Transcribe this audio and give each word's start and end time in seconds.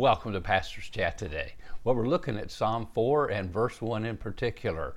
Welcome 0.00 0.32
to 0.32 0.40
Pastor's 0.40 0.88
Chat 0.88 1.18
today. 1.18 1.52
Well, 1.84 1.94
we're 1.94 2.08
looking 2.08 2.38
at 2.38 2.50
Psalm 2.50 2.88
4 2.94 3.26
and 3.32 3.52
verse 3.52 3.82
1 3.82 4.06
in 4.06 4.16
particular. 4.16 4.94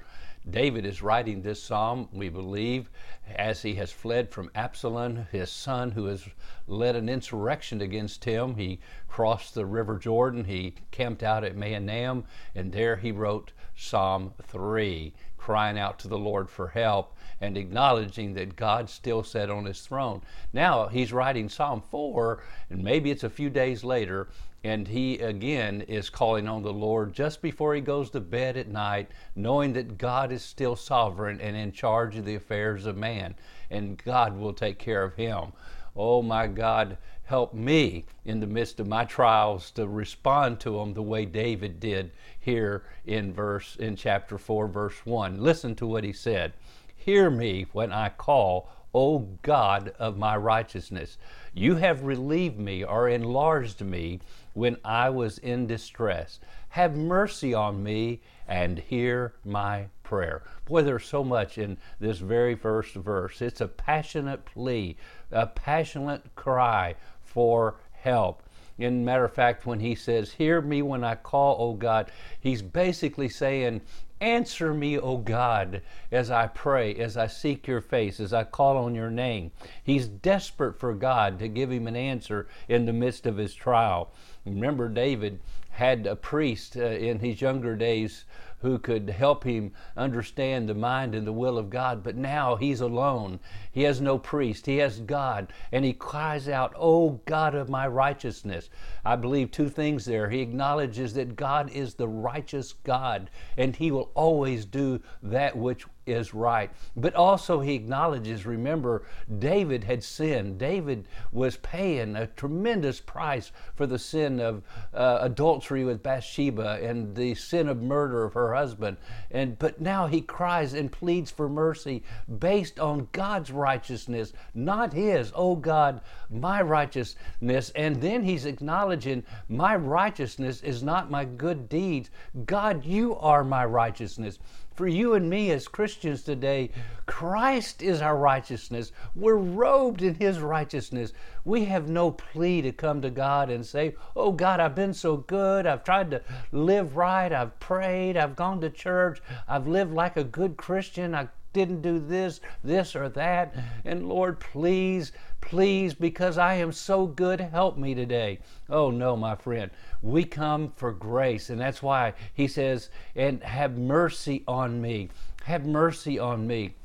David 0.49 0.85
is 0.85 1.01
writing 1.01 1.41
this 1.41 1.61
psalm, 1.61 2.07
we 2.13 2.29
believe, 2.29 2.89
as 3.35 3.61
he 3.61 3.75
has 3.75 3.91
fled 3.91 4.31
from 4.31 4.49
Absalom, 4.55 5.27
his 5.29 5.51
son, 5.51 5.91
who 5.91 6.05
has 6.05 6.25
led 6.67 6.95
an 6.95 7.09
insurrection 7.09 7.81
against 7.81 8.23
him. 8.23 8.55
He 8.55 8.79
crossed 9.09 9.55
the 9.55 9.65
river 9.65 9.97
Jordan, 9.97 10.45
he 10.45 10.75
camped 10.91 11.21
out 11.21 11.43
at 11.43 11.57
Mahanaim, 11.57 12.23
and 12.55 12.71
there 12.71 12.95
he 12.95 13.11
wrote 13.11 13.51
Psalm 13.75 14.33
3, 14.41 15.13
crying 15.43 15.77
out 15.77 15.99
to 15.99 16.07
the 16.07 16.17
Lord 16.17 16.49
for 16.49 16.69
help 16.69 17.17
and 17.41 17.57
acknowledging 17.57 18.33
that 18.33 18.55
God 18.55 18.89
still 18.89 19.23
sat 19.23 19.49
on 19.49 19.65
his 19.65 19.81
throne. 19.81 20.21
Now 20.53 20.87
he's 20.87 21.11
writing 21.11 21.49
Psalm 21.49 21.83
4, 21.91 22.41
and 22.69 22.81
maybe 22.81 23.11
it's 23.11 23.25
a 23.25 23.29
few 23.29 23.49
days 23.49 23.83
later, 23.83 24.29
and 24.63 24.87
he 24.87 25.19
again 25.19 25.81
is 25.81 26.09
calling 26.09 26.47
on 26.47 26.63
the 26.63 26.71
Lord 26.71 27.11
just 27.11 27.41
before 27.41 27.75
he 27.75 27.81
goes 27.81 28.09
to 28.11 28.21
bed 28.21 28.55
at 28.55 28.69
night, 28.69 29.11
knowing 29.35 29.73
that 29.73 29.97
God 29.97 30.31
is 30.31 30.43
still 30.43 30.77
sovereign 30.77 31.41
and 31.41 31.57
in 31.57 31.73
charge 31.73 32.15
of 32.15 32.23
the 32.23 32.35
affairs 32.35 32.85
of 32.85 32.95
man, 32.95 33.35
and 33.69 34.01
God 34.01 34.37
will 34.37 34.53
take 34.53 34.79
care 34.79 35.03
of 35.03 35.15
him. 35.15 35.51
Oh 35.95 36.21
my 36.21 36.47
God, 36.47 36.97
help 37.25 37.53
me 37.53 38.05
in 38.25 38.39
the 38.39 38.47
midst 38.47 38.79
of 38.79 38.87
my 38.87 39.05
trials 39.05 39.69
to 39.71 39.87
respond 39.87 40.59
to 40.61 40.77
them 40.77 40.93
the 40.93 41.03
way 41.03 41.25
David 41.25 41.79
did 41.79 42.11
here 42.39 42.83
in 43.05 43.31
verse 43.31 43.75
in 43.75 43.95
chapter 43.95 44.37
4 44.37 44.67
verse 44.67 45.05
1. 45.05 45.41
Listen 45.41 45.75
to 45.75 45.85
what 45.87 46.03
he 46.03 46.13
said. 46.13 46.53
Hear 46.95 47.29
me 47.29 47.67
when 47.73 47.91
I 47.91 48.09
call, 48.09 48.69
O 48.95 49.19
God 49.41 49.93
of 49.99 50.17
my 50.17 50.37
righteousness. 50.37 51.17
You 51.53 51.75
have 51.75 52.03
relieved 52.03 52.59
me 52.59 52.83
or 52.83 53.09
enlarged 53.09 53.81
me 53.81 54.19
when 54.53 54.77
I 54.85 55.09
was 55.09 55.37
in 55.39 55.67
distress. 55.67 56.39
Have 56.69 56.95
mercy 56.95 57.53
on 57.53 57.83
me 57.83 58.21
and 58.47 58.79
hear 58.79 59.33
my 59.43 59.87
prayer. 60.13 60.43
Boy, 60.65 60.83
there's 60.83 61.05
so 61.05 61.23
much 61.23 61.57
in 61.57 61.75
this 61.99 62.19
very 62.19 62.53
first 62.53 62.93
verse. 62.93 63.41
It's 63.41 63.61
a 63.61 63.67
passionate 63.67 64.45
plea, 64.45 64.95
a 65.31 65.47
passionate 65.47 66.35
cry 66.35 66.93
for 67.23 67.77
help. 67.93 68.43
In 68.77 69.03
matter 69.03 69.25
of 69.25 69.33
fact, 69.33 69.65
when 69.65 69.79
he 69.79 69.95
says, 69.95 70.33
Hear 70.33 70.61
me 70.61 70.83
when 70.83 71.03
I 71.03 71.15
call, 71.15 71.55
O 71.59 71.73
God, 71.73 72.11
he's 72.39 72.61
basically 72.61 73.27
saying, 73.27 73.81
Answer 74.23 74.73
me, 74.73 74.97
O 74.97 75.17
God, 75.17 75.81
as 76.09 76.31
I 76.31 76.47
pray, 76.47 76.95
as 76.95 77.17
I 77.17 77.27
seek 77.27 77.67
your 77.67 77.81
face, 77.81 78.21
as 78.21 78.31
I 78.31 78.45
call 78.45 78.77
on 78.77 78.95
your 78.95 79.11
name. 79.11 79.51
He's 79.83 80.07
desperate 80.07 80.79
for 80.79 80.93
God 80.93 81.39
to 81.39 81.49
give 81.49 81.69
him 81.69 81.87
an 81.87 81.97
answer 81.97 82.47
in 82.69 82.85
the 82.85 82.93
midst 82.93 83.25
of 83.25 83.35
his 83.35 83.53
trial. 83.53 84.13
Remember, 84.45 84.87
David 84.87 85.41
had 85.71 86.07
a 86.07 86.15
priest 86.15 86.77
uh, 86.77 86.83
in 86.83 87.19
his 87.19 87.41
younger 87.41 87.75
days 87.75 88.23
who 88.63 88.79
could 88.79 89.09
help 89.09 89.43
him 89.43 89.73
understand 89.97 90.69
the 90.69 90.73
mind 90.73 91.13
and 91.13 91.27
the 91.27 91.33
will 91.33 91.57
of 91.57 91.69
God. 91.69 92.01
But 92.01 92.15
now 92.15 92.55
he's 92.55 92.79
alone. 92.79 93.41
He 93.73 93.83
has 93.83 93.99
no 93.99 94.17
priest. 94.17 94.65
He 94.65 94.77
has 94.77 95.01
God. 95.01 95.51
And 95.73 95.83
he 95.83 95.91
cries 95.91 96.47
out, 96.47 96.73
Oh 96.77 97.19
God 97.25 97.55
of 97.55 97.69
my 97.69 97.85
righteousness. 97.85 98.69
I 99.03 99.17
believe 99.17 99.51
two 99.51 99.67
things 99.67 100.05
there. 100.05 100.29
He 100.29 100.39
acknowledges 100.39 101.13
that 101.15 101.35
God 101.35 101.71
is 101.71 101.95
the 101.95 102.07
righteous 102.07 102.71
God, 102.71 103.29
and 103.57 103.75
he 103.75 103.91
will 103.91 104.11
always 104.15 104.65
do 104.65 105.01
that 105.21 105.55
which 105.55 105.85
is 106.05 106.33
right. 106.33 106.69
But 106.95 107.15
also, 107.15 107.59
he 107.59 107.75
acknowledges 107.75 108.45
remember, 108.45 109.03
David 109.39 109.83
had 109.83 110.03
sinned. 110.03 110.57
David 110.57 111.07
was 111.31 111.57
paying 111.57 112.15
a 112.15 112.27
tremendous 112.27 112.99
price 112.99 113.51
for 113.75 113.87
the 113.87 113.99
sin 113.99 114.39
of 114.39 114.63
uh, 114.93 115.19
adultery 115.21 115.83
with 115.83 116.03
Bathsheba 116.03 116.79
and 116.81 117.15
the 117.15 117.35
sin 117.35 117.67
of 117.67 117.81
murder 117.81 118.23
of 118.23 118.33
her 118.33 118.53
husband. 118.53 118.97
And, 119.31 119.57
but 119.59 119.79
now 119.79 120.07
he 120.07 120.21
cries 120.21 120.73
and 120.73 120.91
pleads 120.91 121.31
for 121.31 121.47
mercy 121.47 122.03
based 122.39 122.79
on 122.79 123.07
God's 123.11 123.51
righteousness, 123.51 124.33
not 124.53 124.93
his. 124.93 125.31
Oh 125.35 125.55
God, 125.55 126.01
my 126.29 126.61
righteousness. 126.61 127.71
And 127.75 128.01
then 128.01 128.23
he's 128.23 128.45
acknowledging, 128.45 129.23
my 129.47 129.75
righteousness 129.75 130.61
is 130.61 130.83
not 130.83 131.11
my 131.11 131.25
good 131.25 131.69
deeds. 131.69 132.09
God, 132.45 132.85
you 132.85 133.15
are 133.17 133.43
my 133.43 133.65
righteousness 133.65 134.39
for 134.75 134.87
you 134.87 135.13
and 135.13 135.29
me 135.29 135.51
as 135.51 135.67
Christians 135.67 135.92
today, 135.95 136.71
Christ 137.05 137.81
is 137.81 138.01
our 138.01 138.17
righteousness. 138.17 138.91
We're 139.15 139.35
robed 139.35 140.01
in 140.01 140.15
His 140.15 140.39
righteousness. 140.39 141.13
We 141.45 141.65
have 141.65 141.89
no 141.89 142.11
plea 142.11 142.61
to 142.61 142.71
come 142.71 143.01
to 143.01 143.09
God 143.09 143.49
and 143.49 143.65
say, 143.65 143.95
Oh 144.15 144.31
God, 144.31 144.59
I've 144.59 144.75
been 144.75 144.93
so 144.93 145.17
good. 145.17 145.65
I've 145.65 145.83
tried 145.83 146.11
to 146.11 146.21
live 146.51 146.95
right. 146.95 147.31
I've 147.31 147.59
prayed. 147.59 148.17
I've 148.17 148.35
gone 148.35 148.61
to 148.61 148.69
church. 148.69 149.21
I've 149.47 149.67
lived 149.67 149.93
like 149.93 150.17
a 150.17 150.23
good 150.23 150.57
Christian. 150.57 151.13
I 151.13 151.29
didn't 151.53 151.81
do 151.81 151.99
this, 151.99 152.41
this, 152.63 152.95
or 152.95 153.09
that. 153.09 153.55
And 153.85 154.09
Lord, 154.09 154.39
please, 154.39 155.11
please, 155.39 155.93
because 155.93 156.37
I 156.37 156.55
am 156.55 156.71
so 156.71 157.05
good, 157.05 157.39
help 157.39 157.77
me 157.77 157.95
today. 157.95 158.39
Oh, 158.69 158.91
no, 158.91 159.15
my 159.15 159.35
friend. 159.35 159.71
We 160.01 160.25
come 160.25 160.73
for 160.75 160.91
grace. 160.91 161.49
And 161.49 161.61
that's 161.61 161.81
why 161.81 162.13
he 162.33 162.47
says, 162.47 162.89
and 163.15 163.41
have 163.43 163.77
mercy 163.77 164.43
on 164.47 164.81
me. 164.81 165.09
Have 165.43 165.65
mercy 165.65 166.19
on 166.19 166.45
me. 166.45 166.75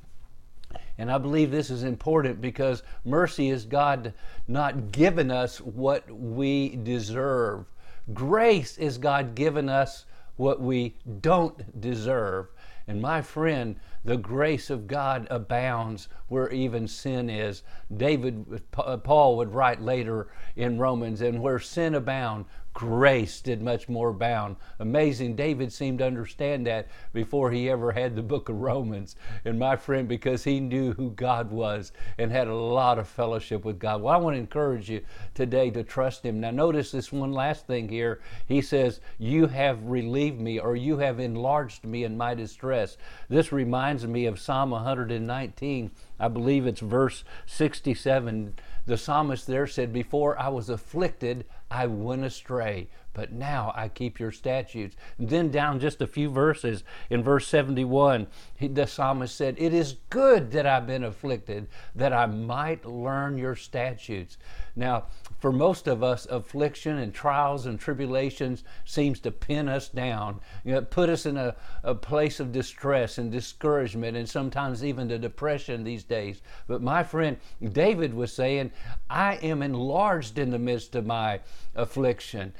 And 0.98 1.10
I 1.10 1.18
believe 1.18 1.50
this 1.50 1.70
is 1.70 1.84
important 1.84 2.40
because 2.40 2.82
mercy 3.04 3.50
is 3.50 3.64
God 3.64 4.12
not 4.48 4.92
giving 4.92 5.30
us 5.30 5.60
what 5.60 6.10
we 6.10 6.76
deserve. 6.76 7.66
Grace 8.12 8.76
is 8.78 8.98
God 8.98 9.34
giving 9.34 9.68
us 9.68 10.06
what 10.36 10.60
we 10.60 10.96
don't 11.20 11.80
deserve. 11.80 12.48
And 12.88 13.02
my 13.02 13.20
friend, 13.20 13.76
the 14.02 14.16
grace 14.16 14.70
of 14.70 14.86
God 14.86 15.26
abounds 15.30 16.08
where 16.28 16.48
even 16.48 16.88
sin 16.88 17.28
is. 17.28 17.62
David, 17.94 18.62
uh, 18.78 18.96
Paul 18.96 19.36
would 19.36 19.52
write 19.52 19.82
later 19.82 20.28
in 20.56 20.78
Romans, 20.78 21.20
and 21.20 21.42
where 21.42 21.58
sin 21.58 21.94
abound, 21.94 22.46
grace 22.78 23.40
did 23.40 23.60
much 23.60 23.88
more 23.88 24.10
abound. 24.10 24.54
Amazing. 24.78 25.34
David 25.34 25.72
seemed 25.72 25.98
to 25.98 26.06
understand 26.06 26.64
that 26.64 26.86
before 27.12 27.50
he 27.50 27.68
ever 27.68 27.90
had 27.90 28.14
the 28.14 28.22
book 28.22 28.48
of 28.48 28.60
Romans. 28.60 29.16
And 29.44 29.58
my 29.58 29.74
friend, 29.74 30.06
because 30.06 30.44
he 30.44 30.60
knew 30.60 30.92
who 30.92 31.10
God 31.10 31.50
was 31.50 31.90
and 32.18 32.30
had 32.30 32.46
a 32.46 32.54
lot 32.54 33.00
of 33.00 33.08
fellowship 33.08 33.64
with 33.64 33.80
God. 33.80 34.00
Well, 34.00 34.14
I 34.14 34.18
want 34.18 34.36
to 34.36 34.38
encourage 34.38 34.88
you 34.88 35.00
today 35.34 35.70
to 35.70 35.82
trust 35.82 36.24
him. 36.24 36.38
Now, 36.38 36.52
notice 36.52 36.92
this 36.92 37.10
one 37.10 37.32
last 37.32 37.66
thing 37.66 37.88
here. 37.88 38.20
He 38.46 38.62
says, 38.62 39.00
You 39.18 39.48
have 39.48 39.82
relieved 39.82 40.40
me, 40.40 40.60
or 40.60 40.76
you 40.76 40.98
have 40.98 41.18
enlarged 41.18 41.84
me 41.84 42.04
in 42.04 42.16
my 42.16 42.32
distress. 42.36 42.96
This 43.28 43.50
reminds 43.50 44.06
me 44.06 44.26
of 44.26 44.38
Psalm 44.38 44.70
119. 44.70 45.90
I 46.20 46.28
believe 46.28 46.64
it's 46.68 46.80
verse 46.80 47.24
67 47.46 48.54
the 48.88 48.96
psalmist 48.96 49.46
there 49.46 49.66
said, 49.66 49.92
Before 49.92 50.38
I 50.40 50.48
was 50.48 50.70
afflicted, 50.70 51.44
I 51.70 51.86
went 51.86 52.24
astray, 52.24 52.88
but 53.18 53.32
now 53.32 53.72
I 53.74 53.88
keep 53.88 54.20
your 54.20 54.30
statutes. 54.30 54.94
Then 55.18 55.50
down 55.50 55.80
just 55.80 56.00
a 56.00 56.06
few 56.06 56.30
verses, 56.30 56.84
in 57.10 57.24
verse 57.24 57.48
71, 57.48 58.28
he, 58.54 58.68
the 58.68 58.86
psalmist 58.86 59.34
said, 59.34 59.56
It 59.58 59.74
is 59.74 59.96
good 60.08 60.52
that 60.52 60.66
I've 60.66 60.86
been 60.86 61.02
afflicted, 61.02 61.66
that 61.96 62.12
I 62.12 62.26
might 62.26 62.84
learn 62.84 63.36
your 63.36 63.56
statutes. 63.56 64.38
Now, 64.76 65.06
for 65.40 65.50
most 65.50 65.88
of 65.88 66.04
us, 66.04 66.26
affliction 66.26 66.98
and 66.98 67.12
trials 67.12 67.66
and 67.66 67.80
tribulations 67.80 68.62
seems 68.84 69.18
to 69.20 69.32
pin 69.32 69.68
us 69.68 69.88
down, 69.88 70.38
you 70.64 70.74
know, 70.74 70.82
put 70.82 71.08
us 71.08 71.26
in 71.26 71.36
a, 71.36 71.56
a 71.82 71.96
place 71.96 72.38
of 72.38 72.52
distress 72.52 73.18
and 73.18 73.32
discouragement 73.32 74.16
and 74.16 74.28
sometimes 74.28 74.84
even 74.84 75.08
the 75.08 75.18
depression 75.18 75.82
these 75.82 76.04
days. 76.04 76.40
But 76.68 76.82
my 76.82 77.02
friend, 77.02 77.38
David 77.72 78.14
was 78.14 78.32
saying, 78.32 78.70
I 79.10 79.34
am 79.42 79.62
enlarged 79.62 80.38
in 80.38 80.50
the 80.50 80.58
midst 80.60 80.94
of 80.94 81.04
my 81.04 81.40
affliction. 81.74 82.52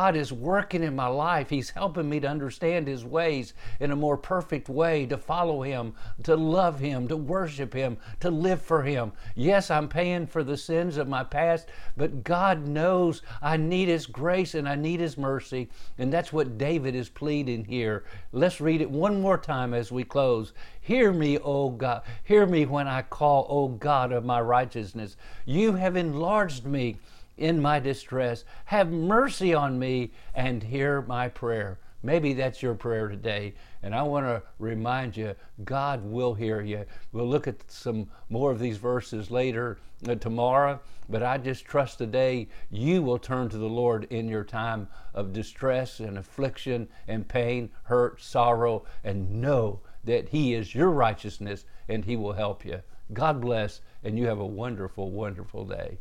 God 0.00 0.16
is 0.16 0.32
working 0.32 0.82
in 0.82 0.96
my 0.96 1.08
life. 1.08 1.50
He's 1.50 1.68
helping 1.68 2.08
me 2.08 2.20
to 2.20 2.26
understand 2.26 2.88
His 2.88 3.04
ways 3.04 3.52
in 3.80 3.90
a 3.90 3.96
more 3.96 4.16
perfect 4.16 4.70
way, 4.70 5.04
to 5.04 5.18
follow 5.18 5.60
Him, 5.60 5.92
to 6.22 6.36
love 6.36 6.80
Him, 6.80 7.06
to 7.08 7.18
worship 7.18 7.74
Him, 7.74 7.98
to 8.20 8.30
live 8.30 8.62
for 8.62 8.80
Him. 8.82 9.12
Yes, 9.34 9.70
I'm 9.70 9.88
paying 9.88 10.26
for 10.26 10.42
the 10.42 10.56
sins 10.56 10.96
of 10.96 11.06
my 11.06 11.22
past, 11.22 11.68
but 11.98 12.24
God 12.24 12.66
knows 12.66 13.20
I 13.42 13.58
need 13.58 13.88
His 13.88 14.06
grace 14.06 14.54
and 14.54 14.66
I 14.66 14.74
need 14.74 15.00
His 15.00 15.18
mercy. 15.18 15.68
And 15.98 16.10
that's 16.10 16.32
what 16.32 16.56
David 16.56 16.94
is 16.94 17.10
pleading 17.10 17.66
here. 17.66 18.04
Let's 18.32 18.58
read 18.58 18.80
it 18.80 18.90
one 18.90 19.20
more 19.20 19.36
time 19.36 19.74
as 19.74 19.92
we 19.92 20.04
close. 20.04 20.54
Hear 20.80 21.12
me, 21.12 21.36
O 21.40 21.68
God. 21.68 22.04
Hear 22.24 22.46
me 22.46 22.64
when 22.64 22.88
I 22.88 23.02
call, 23.02 23.46
O 23.50 23.68
God 23.68 24.12
of 24.12 24.24
my 24.24 24.40
righteousness. 24.40 25.18
You 25.44 25.74
have 25.74 25.94
enlarged 25.94 26.64
me 26.64 26.96
in 27.40 27.60
my 27.60 27.80
distress. 27.80 28.44
Have 28.66 28.92
mercy 28.92 29.52
on 29.54 29.78
me 29.78 30.12
and 30.34 30.62
hear 30.62 31.02
my 31.02 31.28
prayer. 31.28 31.78
Maybe 32.02 32.32
that's 32.32 32.62
your 32.62 32.74
prayer 32.74 33.08
today. 33.08 33.54
And 33.82 33.94
I 33.94 34.02
want 34.02 34.26
to 34.26 34.42
remind 34.58 35.16
you 35.16 35.34
God 35.64 36.02
will 36.04 36.34
hear 36.34 36.62
you. 36.62 36.86
We'll 37.12 37.28
look 37.28 37.46
at 37.46 37.70
some 37.70 38.08
more 38.28 38.50
of 38.50 38.58
these 38.58 38.78
verses 38.78 39.30
later 39.30 39.78
uh, 40.08 40.14
tomorrow, 40.14 40.80
but 41.08 41.22
I 41.22 41.36
just 41.36 41.64
trust 41.64 41.98
today 41.98 42.48
you 42.70 43.02
will 43.02 43.18
turn 43.18 43.48
to 43.50 43.58
the 43.58 43.66
Lord 43.66 44.06
in 44.10 44.28
your 44.28 44.44
time 44.44 44.88
of 45.12 45.32
distress 45.32 46.00
and 46.00 46.16
affliction 46.16 46.88
and 47.08 47.28
pain, 47.28 47.70
hurt, 47.82 48.22
sorrow, 48.22 48.84
and 49.04 49.40
know 49.40 49.80
that 50.04 50.28
He 50.30 50.54
is 50.54 50.74
your 50.74 50.90
righteousness 50.90 51.64
and 51.88 52.04
He 52.04 52.16
will 52.16 52.32
help 52.32 52.64
you. 52.64 52.80
God 53.12 53.40
bless, 53.40 53.80
and 54.04 54.18
you 54.18 54.26
have 54.26 54.38
a 54.38 54.46
wonderful, 54.46 55.10
wonderful 55.10 55.64
day. 55.64 55.98